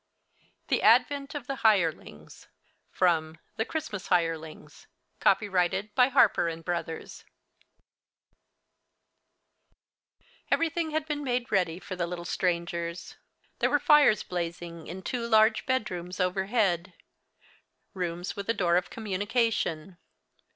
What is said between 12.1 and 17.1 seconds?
strangers. There were fires blazing in two large bedrooms overhead